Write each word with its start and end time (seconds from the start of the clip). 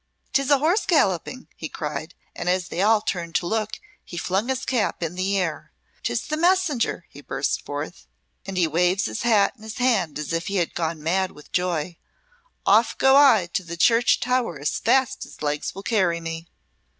"'Tis 0.33 0.49
a 0.49 0.57
horse 0.57 0.83
galloping," 0.87 1.47
he 1.55 1.69
cried; 1.69 2.15
and 2.35 2.49
as 2.49 2.69
they 2.69 2.81
all 2.81 3.01
turned 3.01 3.35
to 3.35 3.45
look 3.45 3.79
he 4.03 4.17
flung 4.17 4.47
his 4.47 4.65
cap 4.65 5.03
in 5.03 5.13
the 5.13 5.37
air. 5.37 5.71
"'Tis 6.01 6.23
the 6.25 6.35
messenger," 6.37 7.05
he 7.09 7.21
burst 7.21 7.63
forth, 7.63 8.07
"and 8.43 8.57
he 8.57 8.65
waves 8.65 9.05
his 9.05 9.21
hat 9.21 9.53
in 9.55 9.61
his 9.61 9.77
hand 9.77 10.17
as 10.17 10.33
if 10.33 10.47
he 10.47 10.55
had 10.55 10.73
gone 10.73 11.03
mad 11.03 11.33
with 11.33 11.51
joy. 11.51 11.97
Off 12.65 12.97
go 12.97 13.15
I 13.15 13.47
to 13.53 13.63
the 13.63 13.77
church 13.77 14.19
tower 14.19 14.59
as 14.59 14.79
fast 14.79 15.23
as 15.23 15.43
legs 15.43 15.75
will 15.75 15.83
carry 15.83 16.19
me." 16.19 16.47